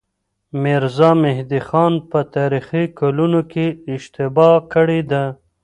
[0.63, 3.65] ميرزا مهدي خان په تاريخي کلونو کې
[3.95, 5.23] اشتباه کړې ده.